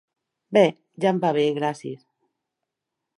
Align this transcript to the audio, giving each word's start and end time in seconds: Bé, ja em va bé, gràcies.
Bé, 0.57 0.63
ja 1.05 1.11
em 1.11 1.19
va 1.25 1.31
bé, 1.39 1.45
gràcies. 1.59 2.03